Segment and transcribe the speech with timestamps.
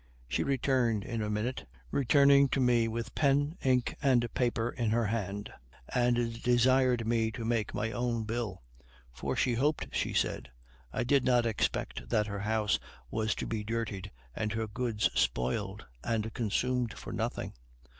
[0.27, 5.05] She returned in a minute, running to me with pen, ink, and paper, in her
[5.05, 5.53] hand,
[5.93, 8.63] and desired me to make my own bill;
[9.13, 10.49] "for she hoped," she said
[10.91, 12.79] "I did not expect that her house
[13.11, 17.53] was to be dirtied, and her goods spoiled and consumed for nothing.